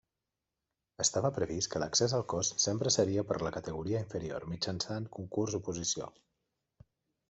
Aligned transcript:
Estava 1.03 1.29
previst 1.35 1.69
que 1.73 1.81
l'accés 1.83 2.15
al 2.21 2.25
Cos 2.35 2.51
sempre 2.65 2.95
seria 2.97 3.27
per 3.33 3.39
la 3.47 3.55
categoria 3.61 4.03
inferior 4.09 4.51
mitjançant 4.57 5.11
concurs-oposició. 5.21 6.15